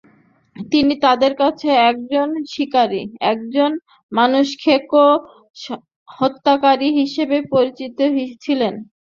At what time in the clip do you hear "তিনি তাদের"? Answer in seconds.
0.55-1.33